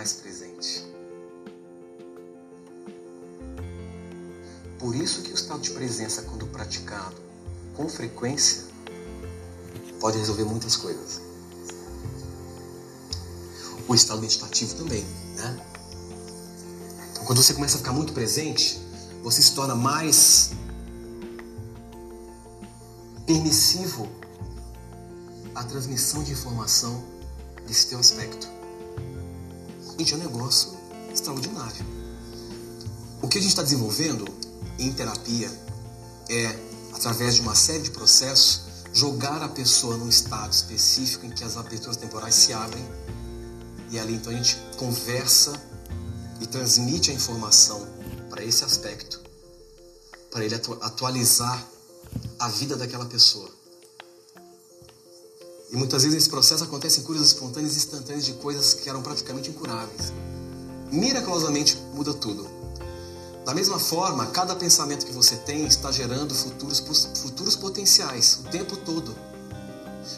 [0.00, 0.82] mais presente.
[4.78, 7.16] Por isso que o estado de presença, quando praticado
[7.74, 8.64] com frequência,
[10.00, 11.20] pode resolver muitas coisas.
[13.86, 15.04] O estado meditativo também,
[15.36, 15.66] né?
[17.12, 18.80] Então, quando você começa a ficar muito presente,
[19.22, 20.52] você se torna mais
[23.26, 24.08] permissivo
[25.54, 27.04] à transmissão de informação
[27.66, 28.59] desse teu aspecto.
[30.00, 30.70] Gente, é um negócio
[31.12, 31.84] extraordinário.
[33.20, 34.24] O que a gente está desenvolvendo
[34.78, 35.52] em terapia
[36.30, 36.58] é,
[36.94, 38.62] através de uma série de processos,
[38.94, 42.82] jogar a pessoa num estado específico em que as aberturas temporais se abrem
[43.90, 45.52] e ali então a gente conversa
[46.40, 47.86] e transmite a informação
[48.30, 49.20] para esse aspecto,
[50.30, 51.62] para ele atu atualizar
[52.38, 53.59] a vida daquela pessoa.
[55.72, 59.50] E muitas vezes nesse processo acontecem curas espontâneas e instantâneas de coisas que eram praticamente
[59.50, 60.12] incuráveis.
[60.90, 62.48] Miraculosamente muda tudo.
[63.44, 66.80] Da mesma forma, cada pensamento que você tem está gerando futuros,
[67.20, 69.14] futuros potenciais o tempo todo.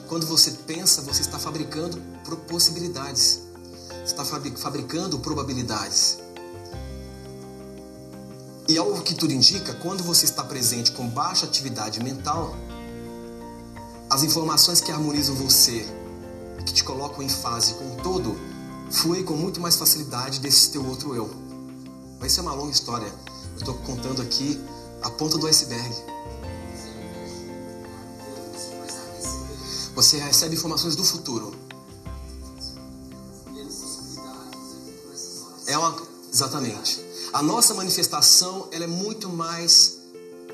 [0.08, 2.00] Quando você pensa, você está fabricando
[2.48, 3.40] possibilidades,
[4.04, 6.18] está fabricando probabilidades.
[8.68, 12.56] E algo que tudo indica, quando você está presente com baixa atividade mental,
[14.12, 15.86] as informações que harmonizam você,
[16.66, 18.36] que te colocam em fase com o todo,
[18.90, 21.30] fluem com muito mais facilidade desse teu outro eu.
[22.20, 23.06] Vai ser uma longa história.
[23.06, 24.60] Eu estou contando aqui
[25.00, 25.96] a ponta do iceberg.
[29.94, 31.56] Você recebe informações do futuro.
[35.66, 35.96] É uma
[36.30, 37.02] exatamente.
[37.32, 40.00] A nossa manifestação ela é muito mais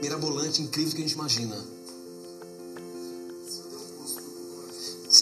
[0.00, 1.77] mirabolante, incrível do que a gente imagina.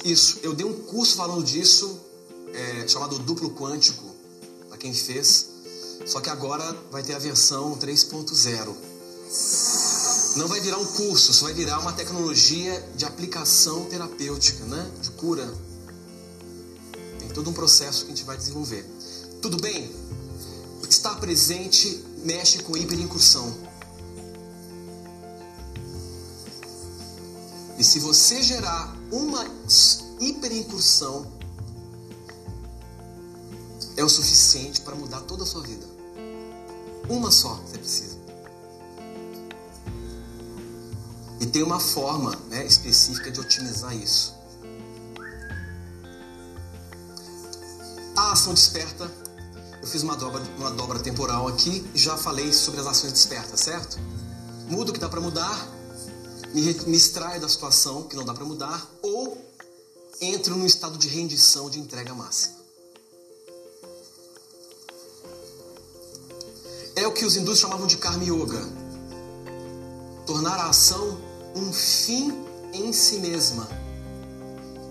[0.07, 2.01] Isso, eu dei um curso falando disso,
[2.55, 4.05] é, chamado Duplo Quântico,
[4.69, 5.49] para quem fez.
[6.07, 8.73] Só que agora vai ter a versão 3.0.
[10.37, 14.89] Não vai virar um curso, só vai virar uma tecnologia de aplicação terapêutica, né?
[15.03, 15.53] De cura.
[17.19, 18.89] Tem todo um processo que a gente vai desenvolver.
[19.43, 19.91] Tudo bem?
[20.89, 23.53] Estar presente mexe com hiperincursão.
[27.77, 29.47] E se você gerar uma
[30.21, 31.27] hiperincursão,
[33.97, 35.87] é o suficiente para mudar toda a sua vida.
[37.09, 38.17] Uma só você precisa.
[41.41, 44.35] E tem uma forma né, específica de otimizar isso.
[48.17, 49.11] A ação desperta.
[49.81, 53.61] Eu fiz uma dobra, uma dobra temporal aqui e já falei sobre as ações despertas,
[53.61, 53.99] certo?
[54.69, 55.69] Muda o que dá para mudar,
[56.53, 58.85] me, me extraio da situação que não dá para mudar,
[60.21, 62.57] entro num estado de rendição, de entrega máxima.
[66.95, 68.67] É o que os hindus chamavam de karma yoga.
[70.27, 71.21] Tornar a ação
[71.55, 72.33] um fim
[72.73, 73.69] em si mesma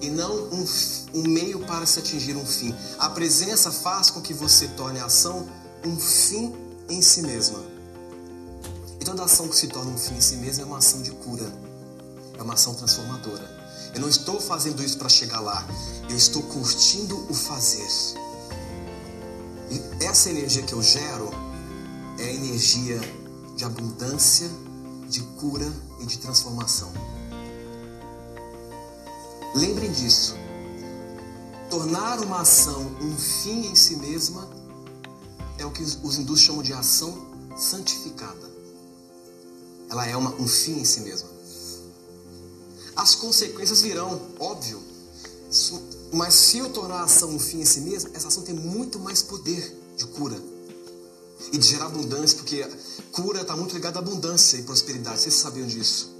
[0.01, 0.65] e não um,
[1.13, 2.73] um meio para se atingir um fim.
[2.99, 5.47] A presença faz com que você torne a ação
[5.83, 6.53] um fim
[6.87, 7.59] em si mesma.
[8.99, 11.11] E toda ação que se torna um fim em si mesmo é uma ação de
[11.11, 11.51] cura,
[12.37, 13.64] é uma ação transformadora.
[13.95, 15.65] Eu não estou fazendo isso para chegar lá,
[16.09, 17.87] eu estou curtindo o fazer.
[19.71, 21.29] E essa energia que eu gero
[22.19, 22.99] é a energia
[23.55, 24.49] de abundância,
[25.07, 26.91] de cura e de transformação.
[29.55, 30.35] Lembrem disso.
[31.69, 34.47] Tornar uma ação um fim em si mesma
[35.57, 38.51] é o que os hindus chamam de ação santificada.
[39.89, 41.34] Ela é uma, um fim em si mesma.
[42.95, 44.81] As consequências virão, óbvio.
[46.11, 48.99] Mas se eu tornar a ação um fim em si mesma, essa ação tem muito
[48.99, 50.41] mais poder de cura
[51.51, 52.65] e de gerar abundância, porque
[53.11, 55.21] cura está muito ligada à abundância e prosperidade.
[55.21, 56.13] Vocês sabiam disso?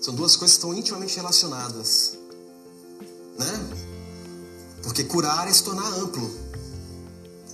[0.00, 2.18] São duas coisas que estão intimamente relacionadas,
[3.38, 3.92] né?
[4.82, 6.28] Porque curar é se tornar amplo.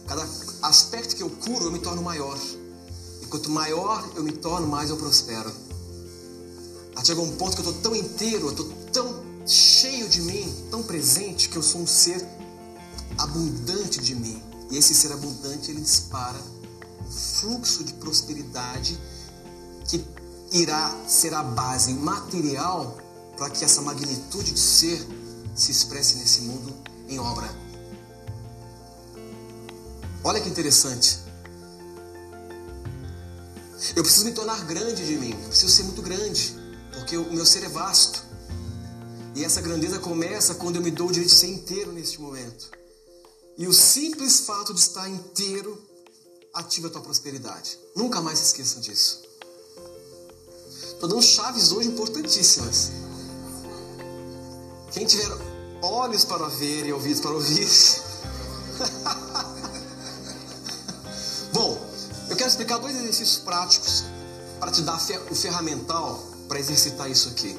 [0.06, 0.26] Cada
[0.62, 2.38] aspecto que eu curo, eu me torno maior.
[3.28, 5.52] Quanto maior eu me torno, mais eu prospero.
[7.04, 10.82] Chegou um ponto que eu estou tão inteiro, eu estou tão cheio de mim, tão
[10.82, 12.26] presente, que eu sou um ser
[13.16, 14.42] abundante de mim.
[14.70, 16.38] E esse ser abundante, ele dispara
[17.00, 18.98] um fluxo de prosperidade
[19.86, 20.04] que
[20.52, 22.98] irá ser a base material
[23.36, 25.00] para que essa magnitude de ser
[25.54, 26.74] se expresse nesse mundo
[27.08, 27.48] em obra.
[30.24, 31.20] Olha que interessante.
[33.94, 35.30] Eu preciso me tornar grande de mim.
[35.30, 36.57] Eu preciso ser muito grande.
[36.98, 38.22] Porque o meu ser é vasto.
[39.34, 42.70] E essa grandeza começa quando eu me dou o direito de ser inteiro neste momento.
[43.56, 45.80] E o simples fato de estar inteiro
[46.52, 47.78] ativa a tua prosperidade.
[47.94, 49.22] Nunca mais se esqueçam disso.
[50.92, 52.90] Estou dando chaves hoje importantíssimas.
[54.90, 55.30] Quem tiver
[55.82, 57.68] olhos para ver e ouvidos para ouvir.
[61.52, 61.78] Bom,
[62.28, 64.02] eu quero explicar dois exercícios práticos
[64.58, 67.56] para te dar o ferramental para exercitar isso aqui.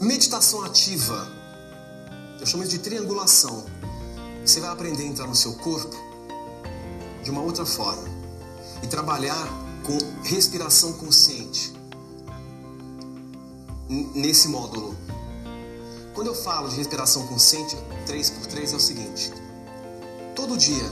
[0.00, 1.28] Meditação ativa.
[2.40, 3.66] Eu chamo isso de triangulação.
[4.46, 5.96] Você vai aprender a entrar no seu corpo
[7.24, 8.08] de uma outra forma
[8.82, 9.48] e trabalhar
[9.84, 11.72] com respiração consciente
[14.14, 14.96] nesse módulo.
[16.14, 17.76] Quando eu falo de respiração consciente
[18.06, 19.32] 3x3 é o seguinte:
[20.36, 20.90] todo dia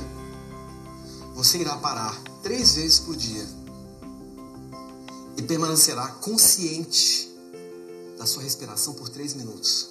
[1.34, 3.46] você irá parar três vezes por dia
[5.37, 7.31] e permanecerá consciente
[8.17, 9.91] da sua respiração por três minutos.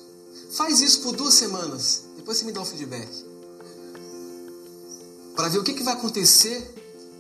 [0.52, 3.10] Faz isso por duas semanas, depois você me dá o feedback.
[5.36, 6.74] Para ver o que, que vai acontecer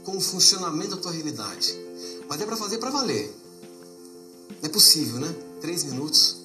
[0.04, 1.76] com o funcionamento da tua realidade.
[2.30, 3.34] Mas é para fazer para valer.
[4.62, 5.36] Não é possível, né?
[5.60, 6.38] Três minutos.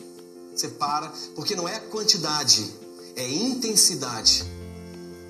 [0.54, 2.68] Você para, porque não é quantidade,
[3.14, 4.44] é intensidade.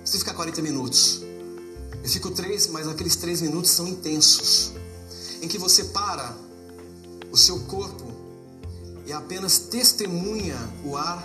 [0.05, 1.21] Você fica 40 minutos.
[2.03, 4.73] Eu fico três, mas aqueles três minutos são intensos.
[5.41, 6.37] Em que você para
[7.31, 8.05] o seu corpo
[9.07, 11.25] e apenas testemunha o ar,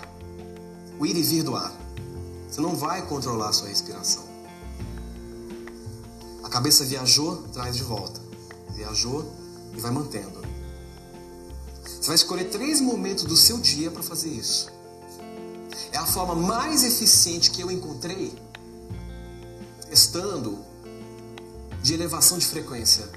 [0.98, 1.72] o ir e vir do ar.
[2.48, 4.24] Você não vai controlar a sua respiração.
[6.42, 8.20] A cabeça viajou, traz de volta.
[8.74, 9.30] Viajou
[9.76, 10.40] e vai mantendo.
[11.84, 14.70] Você vai escolher três momentos do seu dia para fazer isso.
[15.92, 18.32] É a forma mais eficiente que eu encontrei
[19.90, 20.58] estando
[21.82, 23.08] de elevação de frequência.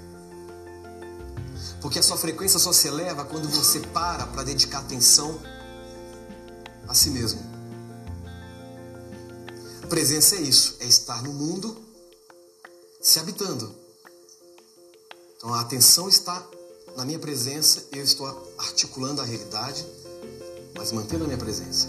[1.82, 5.40] Porque a sua frequência só se eleva quando você para para dedicar atenção
[6.88, 7.42] a si mesmo.
[9.90, 11.78] Presença é isso, é estar no mundo
[13.02, 13.74] se habitando.
[15.38, 16.46] Então a atenção está
[16.96, 18.28] na minha presença, eu estou
[18.58, 19.86] articulando a realidade,
[20.76, 21.88] mas mantendo a minha presença.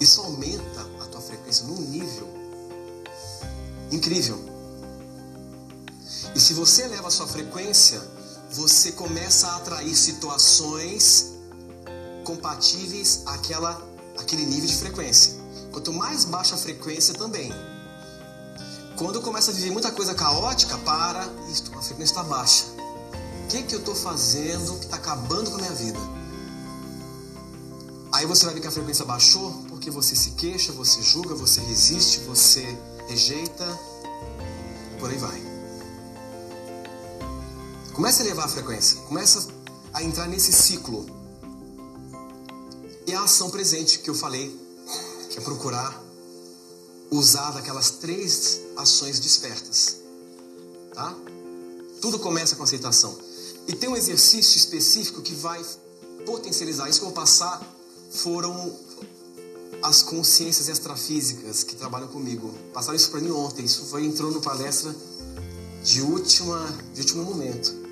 [0.00, 2.28] Isso aumenta a tua frequência num nível
[3.90, 4.38] incrível.
[6.34, 8.00] E se você eleva a sua frequência,
[8.56, 11.34] você começa a atrair situações
[12.24, 13.86] compatíveis àquela,
[14.18, 15.34] àquele nível de frequência.
[15.70, 17.52] Quanto mais baixa a frequência também.
[18.96, 22.64] Quando eu começo a viver muita coisa caótica, para, a frequência está baixa.
[23.44, 26.00] O que, que eu estou fazendo que está acabando com a minha vida?
[28.10, 31.60] Aí você vai ver que a frequência baixou porque você se queixa, você julga, você
[31.60, 32.66] resiste, você
[33.06, 33.66] rejeita,
[34.98, 35.55] por aí vai.
[37.96, 39.48] Comece a elevar a frequência, começa
[39.94, 41.06] a entrar nesse ciclo.
[43.06, 44.54] E a ação presente que eu falei,
[45.30, 45.98] que é procurar
[47.10, 49.96] usar daquelas três ações despertas.
[50.92, 51.16] Tá?
[52.02, 53.18] Tudo começa com aceitação.
[53.66, 55.64] E tem um exercício específico que vai
[56.26, 57.62] potencializar isso que eu vou passar
[58.10, 58.78] foram
[59.82, 62.52] as consciências extrafísicas que trabalham comigo.
[62.74, 63.64] Passaram isso para mim ontem.
[63.64, 64.94] Isso foi entrou no palestra
[65.82, 66.62] de última
[66.92, 67.85] de último momento.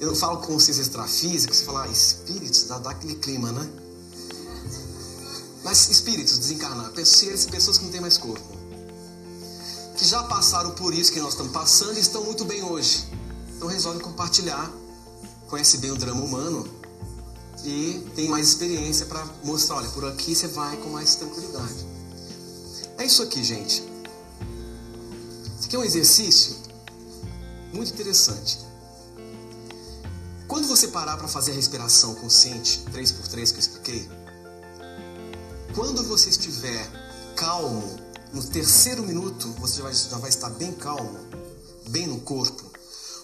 [0.00, 3.68] Eu falo consciência extrafísica, você fala ah, espíritos, dá, dá aquele clima, né?
[5.64, 8.46] Mas espíritos desencarnados, pessoas, pessoas que não têm mais corpo,
[9.96, 13.04] que já passaram por isso que nós estamos passando e estão muito bem hoje.
[13.56, 14.70] Então resolve compartilhar,
[15.48, 16.68] conhece bem o drama humano
[17.64, 21.84] e tem mais experiência para mostrar, olha, por aqui você vai com mais tranquilidade.
[22.98, 23.82] É isso aqui, gente.
[25.58, 26.56] Isso aqui é um exercício
[27.72, 28.67] muito interessante.
[30.48, 34.08] Quando você parar para fazer a respiração consciente, 3x3 que eu expliquei,
[35.74, 36.90] quando você estiver
[37.36, 38.00] calmo,
[38.32, 41.18] no terceiro minuto, você já vai, já vai estar bem calmo,
[41.90, 42.64] bem no corpo,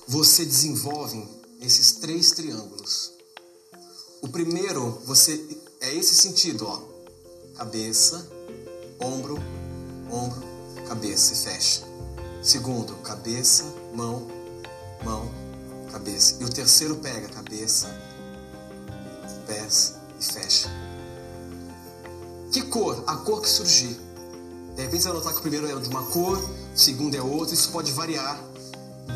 [0.07, 1.26] você desenvolve
[1.61, 3.12] esses três triângulos.
[4.21, 6.83] O primeiro, você é esse sentido, ó.
[7.57, 8.28] Cabeça,
[9.00, 9.38] ombro,
[10.11, 10.43] ombro,
[10.87, 11.83] cabeça e fecha.
[12.43, 13.64] Segundo, cabeça,
[13.95, 14.26] mão,
[15.02, 15.31] mão,
[15.94, 16.36] cabeça.
[16.40, 17.88] E o terceiro pega cabeça,
[19.46, 20.68] pés e fecha.
[22.52, 23.04] Que cor?
[23.06, 23.98] A cor que surgir.
[24.74, 27.22] De repente você vai notar que o primeiro é de uma cor, o segundo é
[27.22, 28.42] outro, isso pode variar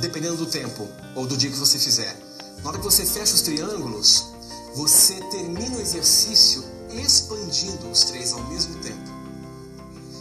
[0.01, 2.17] dependendo do tempo ou do dia que você fizer.
[2.63, 4.27] Na hora que você fecha os triângulos,
[4.75, 9.11] você termina o exercício expandindo os três ao mesmo tempo.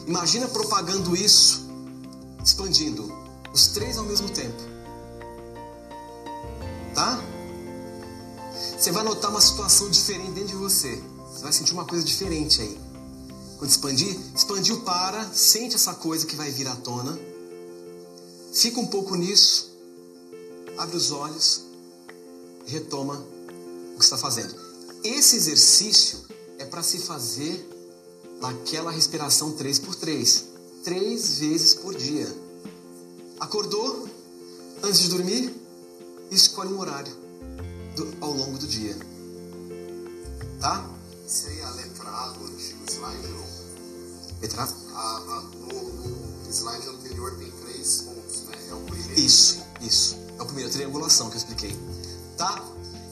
[0.07, 1.69] Imagina propagando isso,
[2.43, 3.13] expandindo
[3.53, 4.76] os três ao mesmo tempo.
[8.77, 11.01] Você vai notar uma situação diferente dentro de você.
[11.33, 12.79] Você vai sentir uma coisa diferente aí.
[13.57, 17.17] Quando expandir, expandiu para, sente essa coisa que vai vir à tona.
[18.53, 19.71] Fica um pouco nisso,
[20.77, 21.63] abre os olhos
[22.67, 23.25] retoma
[23.95, 24.53] o que está fazendo.
[25.03, 26.19] Esse exercício
[26.59, 27.67] é para se fazer
[28.39, 30.43] naquela respiração 3 por 3
[30.83, 32.27] três vezes por dia.
[33.39, 34.07] Acordou,
[34.83, 35.53] antes de dormir,
[36.29, 37.26] escolhe um horário
[37.97, 38.95] do, ao longo do dia.
[40.61, 40.87] Tá?
[41.27, 43.45] Sem a letra A do antigo slide, não.
[44.41, 44.97] Letra A?
[44.97, 45.83] A, a, no,
[46.43, 48.57] no slide anterior tem três pontos, né?
[48.69, 49.19] É o primeiro.
[49.19, 50.15] Isso, isso.
[50.37, 51.77] É o primeiro, a triangulação que eu expliquei.
[52.37, 52.63] Tá?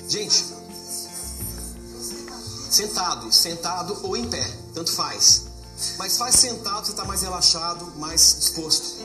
[0.07, 0.45] Gente,
[2.69, 5.45] sentado, sentado ou em pé, tanto faz.
[5.97, 9.03] Mas faz sentado, você está mais relaxado, mais disposto.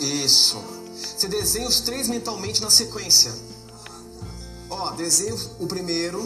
[0.00, 0.75] Isso.
[1.16, 3.32] Você desenha os três mentalmente na sequência.
[4.68, 6.20] Ó, desenha o primeiro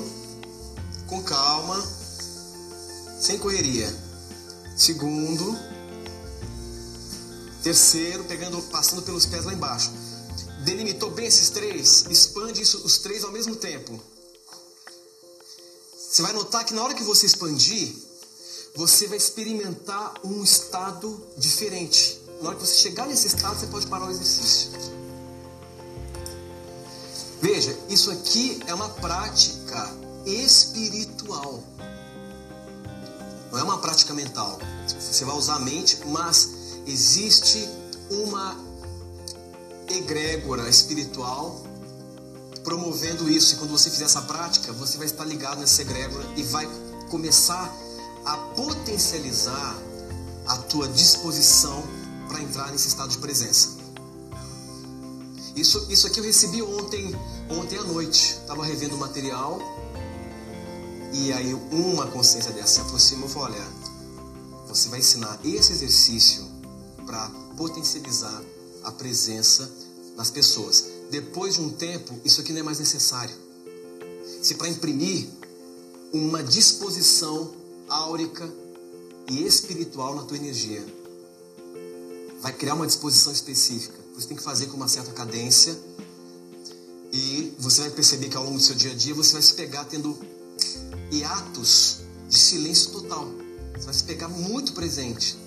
[1.07, 1.81] com calma,
[3.21, 3.89] sem correria.
[4.77, 5.57] Segundo,
[7.63, 9.93] terceiro, pegando, passando pelos pés lá embaixo.
[10.65, 12.07] Delimitou bem esses três?
[12.11, 14.01] Expande isso, os três ao mesmo tempo.
[15.97, 17.95] Você vai notar que na hora que você expandir,
[18.75, 22.21] você vai experimentar um estado diferente.
[22.41, 24.71] Na hora que você chegar nesse estado, você pode parar o exercício.
[27.61, 31.63] Veja, isso aqui é uma prática espiritual.
[33.53, 34.59] Não é uma prática mental.
[34.89, 36.49] Você vai usar a mente, mas
[36.87, 37.69] existe
[38.11, 38.57] uma
[39.89, 41.63] egrégora espiritual
[42.65, 43.53] promovendo isso.
[43.53, 46.67] E quando você fizer essa prática, você vai estar ligado nessa egrégora e vai
[47.11, 47.71] começar
[48.25, 49.77] a potencializar
[50.47, 51.85] a tua disposição
[52.27, 53.80] para entrar nesse estado de presença.
[55.61, 57.15] Isso, isso aqui eu recebi ontem,
[57.51, 58.39] ontem à noite.
[58.41, 59.61] Estava revendo o material
[61.13, 63.69] e aí uma consciência dessa se aproximou e falou: Olha,
[64.67, 66.49] você vai ensinar esse exercício
[67.05, 68.43] para potencializar
[68.85, 69.71] a presença
[70.17, 70.87] nas pessoas.
[71.11, 73.35] Depois de um tempo, isso aqui não é mais necessário.
[74.41, 75.29] Se para imprimir
[76.11, 77.53] uma disposição
[77.87, 78.51] áurica
[79.29, 80.83] e espiritual na tua energia.
[82.41, 84.00] Vai criar uma disposição específica.
[84.21, 85.75] Você tem que fazer com uma certa cadência.
[87.11, 89.55] E você vai perceber que ao longo do seu dia a dia você vai se
[89.55, 90.15] pegar tendo
[91.11, 93.27] hiatos de silêncio total.
[93.75, 95.39] Você vai se pegar muito presente.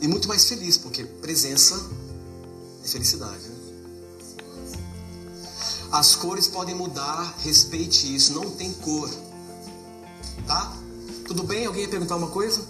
[0.00, 1.78] E muito mais feliz, porque presença
[2.82, 3.44] é felicidade.
[3.44, 3.56] Né?
[5.92, 9.10] As cores podem mudar, respeite isso, não tem cor.
[10.46, 10.74] Tá?
[11.26, 11.66] Tudo bem?
[11.66, 12.64] Alguém ia perguntar uma coisa?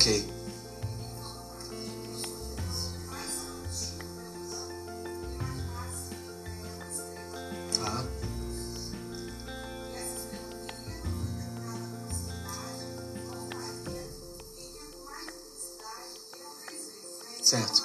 [0.00, 0.24] Ok.
[7.74, 8.04] Tá.
[17.42, 17.82] Certo.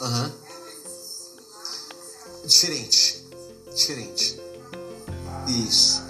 [0.00, 0.32] Aham.
[2.44, 3.24] Diferente.
[3.72, 4.40] Diferente.
[5.46, 6.03] Isso.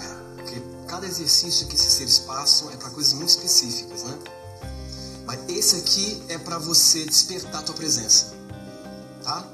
[0.94, 4.16] Cada exercício que esses seres passam é para coisas muito específicas, né?
[5.26, 8.32] Mas esse aqui é para você despertar a tua presença.
[9.24, 9.44] Tá?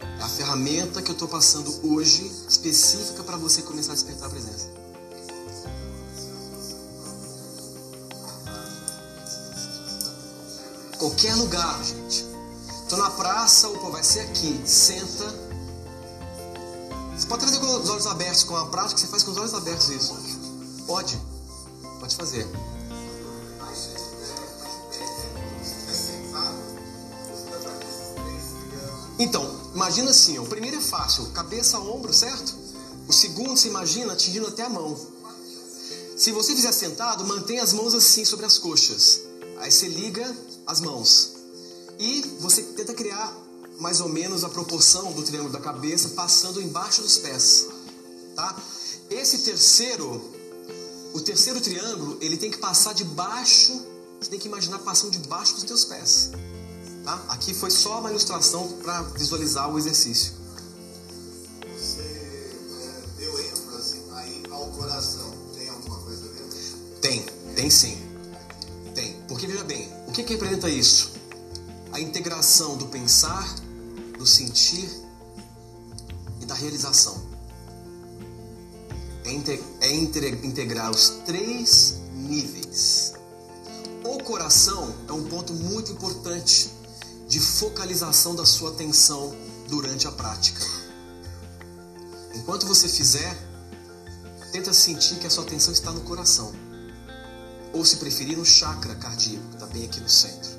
[0.00, 4.30] É a ferramenta que eu estou passando hoje específica para você começar a despertar a
[4.30, 4.68] presença.
[10.98, 12.24] Qualquer lugar, gente.
[12.88, 14.62] Tô na praça, opa, vai ser aqui.
[14.64, 15.34] Senta.
[17.16, 19.52] Você pode trazer com os olhos abertos, com a prática, você faz com os olhos
[19.52, 20.29] abertos isso.
[20.90, 21.16] Pode.
[22.00, 22.44] Pode fazer.
[29.16, 32.56] Então, imagina assim, ó, o primeiro é fácil, cabeça, ombro, certo?
[33.06, 34.98] O segundo, você imagina atingindo até a mão.
[36.16, 39.20] Se você fizer sentado, mantenha as mãos assim sobre as coxas.
[39.58, 41.34] Aí você liga as mãos.
[42.00, 43.32] E você tenta criar
[43.78, 47.68] mais ou menos a proporção do triângulo da cabeça passando embaixo dos pés,
[48.34, 48.60] tá?
[49.08, 50.39] Esse terceiro,
[51.12, 53.86] o terceiro triângulo, ele tem que passar debaixo,
[54.20, 56.30] você tem que imaginar passando debaixo dos teus pés,
[57.04, 57.24] tá?
[57.28, 60.34] Aqui foi só uma ilustração para visualizar o exercício.
[61.76, 65.32] Você é, deu ênfase aí ao coração.
[65.54, 67.00] Tem alguma coisa a ver?
[67.00, 67.22] Tem,
[67.56, 67.98] tem sim.
[68.94, 69.20] Tem.
[69.26, 71.12] Porque veja bem, o que, que representa isso?
[71.92, 73.54] A integração do pensar,
[74.16, 74.88] do sentir
[76.40, 77.29] e da realização.
[79.30, 83.14] É, é inte- integrar os três níveis.
[84.04, 86.70] O O coração é um ponto muito importante
[87.28, 89.34] de focalização da sua atenção
[89.68, 90.64] durante a prática.
[92.34, 93.36] Enquanto você fizer,
[94.52, 96.52] tenta sentir que a sua atenção está no coração.
[97.72, 100.50] Ou se preferir, no chakra cardíaco, que está bem aqui no centro.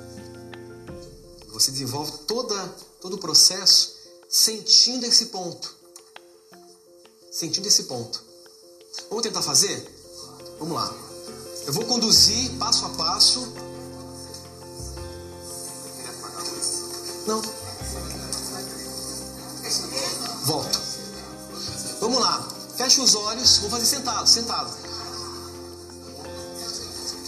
[1.54, 2.68] Você desenvolve toda,
[3.02, 3.96] todo o processo
[4.30, 5.76] sentindo esse ponto.
[7.32, 8.31] Sentindo esse ponto.
[9.10, 9.90] Vamos tentar fazer?
[10.60, 10.94] Vamos lá.
[11.66, 13.40] Eu vou conduzir passo a passo.
[17.28, 17.42] Não.
[20.44, 20.82] Volto.
[22.00, 22.48] Vamos lá.
[22.76, 23.58] Fecha os olhos.
[23.58, 24.72] Vamos fazer sentado, sentado.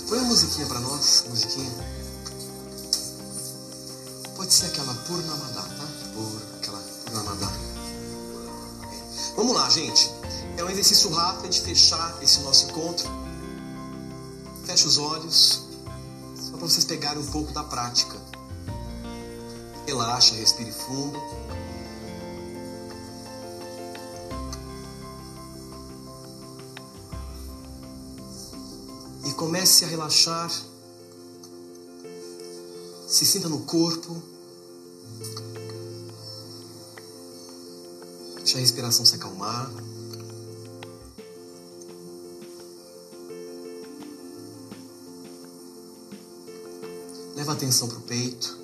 [0.10, 1.72] Põe uma musiquinha para nós, musiquinha.
[4.36, 5.88] Pode ser aquela Purnamadá, tá?
[6.14, 7.52] Por aquela Purnamadá.
[9.36, 10.12] Vamos lá, gente.
[10.64, 13.06] É um exercício rápido de fechar esse nosso encontro.
[14.64, 15.62] Feche os olhos,
[16.38, 18.18] só para vocês pegarem um pouco da prática.
[19.86, 21.22] Relaxa, respire fundo.
[29.26, 30.50] E comece a relaxar.
[33.06, 34.24] Se sinta no corpo.
[38.38, 39.70] Deixa a respiração se acalmar.
[47.44, 48.58] Leva atenção para o peito.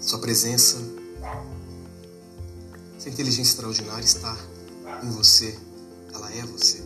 [0.00, 0.78] Sua presença,
[2.98, 4.36] sua inteligência extraordinária está
[5.00, 5.56] em você.
[6.12, 6.82] Ela é você.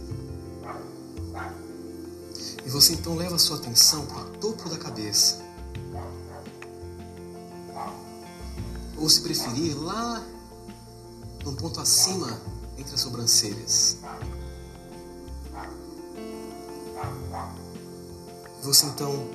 [2.66, 5.42] E você então leva a sua atenção para o topo da cabeça.
[8.98, 10.22] Ou se preferir, lá
[11.42, 12.38] num ponto acima
[12.76, 13.96] entre as sobrancelhas.
[18.62, 19.28] Você então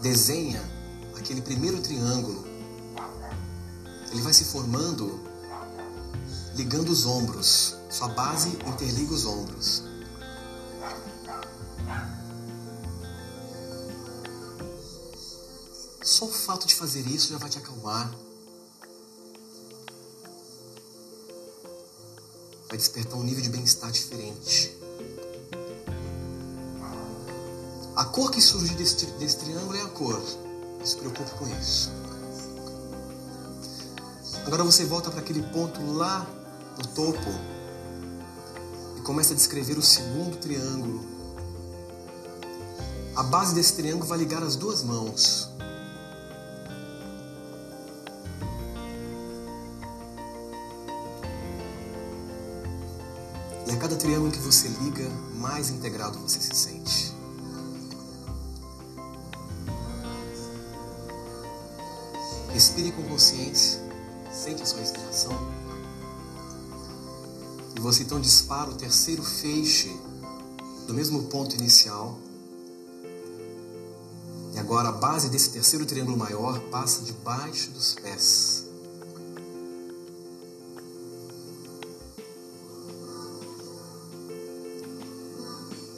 [0.00, 0.60] desenha
[1.16, 2.44] aquele primeiro triângulo.
[4.10, 5.20] Ele vai se formando
[6.54, 7.76] ligando os ombros.
[7.88, 9.84] Sua base interliga os ombros.
[16.02, 18.12] Só o fato de fazer isso já vai te acalmar.
[22.68, 24.76] Vai despertar um nível de bem-estar diferente.
[28.02, 30.20] A cor que surge desse, desse triângulo é a cor.
[30.76, 31.88] Não se preocupe com isso.
[34.44, 36.26] Agora você volta para aquele ponto lá
[36.78, 37.30] no topo
[38.98, 41.06] e começa a descrever o segundo triângulo.
[43.14, 45.48] A base desse triângulo vai ligar as duas mãos.
[53.64, 57.11] E a cada triângulo que você liga, mais integrado você se sente.
[62.62, 63.80] Respire com consciência,
[64.32, 65.32] sente a sua respiração.
[67.74, 69.92] E você então dispara o terceiro feixe
[70.86, 72.16] do mesmo ponto inicial.
[74.54, 78.66] E agora a base desse terceiro triângulo maior passa debaixo dos pés.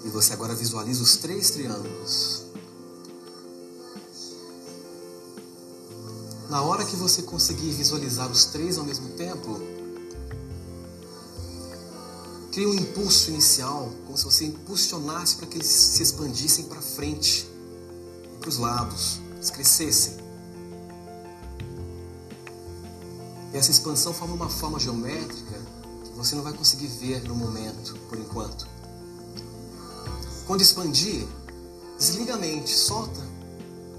[0.03, 2.44] E você agora visualiza os três triângulos.
[6.55, 9.61] Na hora que você conseguir visualizar os três ao mesmo tempo,
[12.53, 17.45] cria um impulso inicial, como se você impulsionasse para que eles se expandissem para frente,
[18.38, 20.17] para os lados, eles crescessem.
[23.53, 25.61] E essa expansão forma uma forma geométrica
[26.05, 28.64] que você não vai conseguir ver no momento, por enquanto.
[30.47, 31.27] Quando expandir,
[31.99, 33.34] desliga a mente, solta.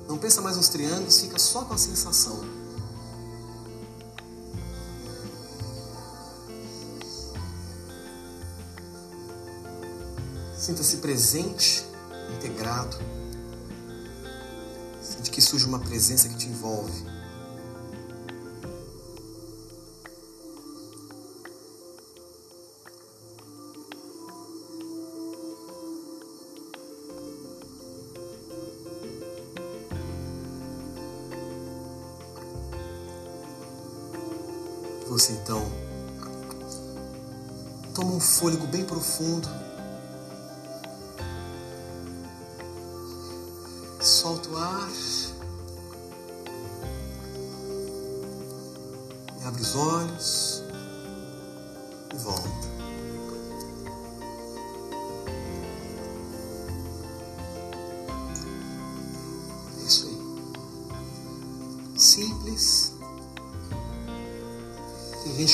[0.08, 2.44] Não pensa mais nos triângulos, fica só com a sensação.
[10.58, 11.86] Sinta-se presente,
[12.36, 12.98] integrado.
[15.02, 17.15] Sente que surge uma presença que te envolve.
[35.16, 35.66] Você então
[37.94, 39.48] toma um fôlego bem profundo.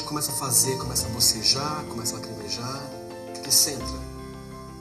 [0.02, 2.92] Gente começa a fazer, começa a bocejar, começa a lacrimejar,
[3.52, 4.02] centra.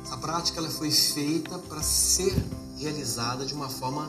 [0.05, 2.33] Essa prática ela foi feita para ser
[2.79, 4.09] realizada de uma forma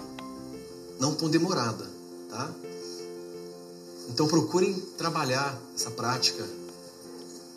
[1.00, 1.90] não tão demorada,
[2.30, 2.54] tá?
[4.08, 6.48] Então procurem trabalhar essa prática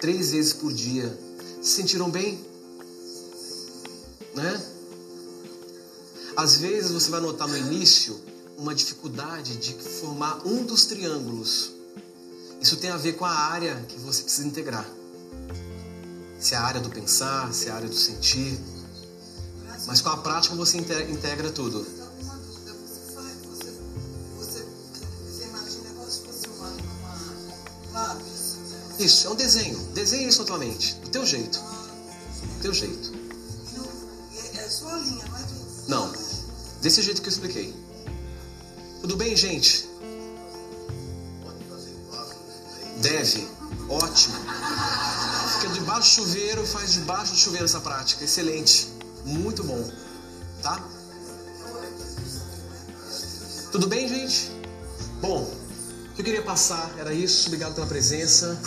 [0.00, 1.16] três vezes por dia.
[1.62, 2.42] Se sentiram bem?
[4.34, 4.66] Né?
[6.36, 8.18] Às vezes você vai notar no início
[8.56, 11.73] uma dificuldade de formar um dos triângulos.
[12.64, 14.88] Isso tem a ver com a área que você precisa integrar.
[16.38, 18.58] Se é a área do pensar, se é a área do sentir.
[19.86, 21.86] Mas com a prática você integra tudo.
[28.98, 29.78] Isso, é um desenho.
[29.92, 30.94] Desenhe isso na tua mente.
[30.94, 31.58] Do teu jeito.
[31.58, 33.12] Do teu jeito.
[34.54, 35.44] É só a linha, não é?
[35.86, 36.12] Não.
[36.80, 37.74] Desse jeito que eu expliquei.
[39.02, 39.86] Tudo bem, gente?
[43.14, 43.48] Deve.
[43.88, 44.34] Ótimo.
[45.54, 48.24] Fica debaixo do chuveiro, faz debaixo do chuveiro essa prática.
[48.24, 48.88] Excelente.
[49.24, 49.88] Muito bom.
[50.62, 50.82] Tá?
[53.70, 54.50] Tudo bem, gente?
[55.20, 57.46] Bom, o que eu queria passar era isso.
[57.46, 58.58] Obrigado pela presença.